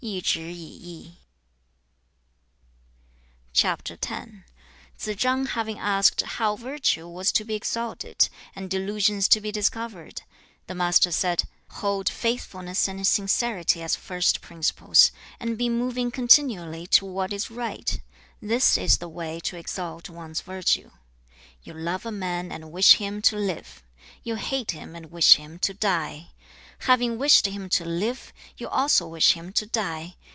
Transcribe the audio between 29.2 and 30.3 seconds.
him to die.